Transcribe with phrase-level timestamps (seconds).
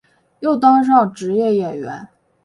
[0.39, 2.07] 又当上职业演员。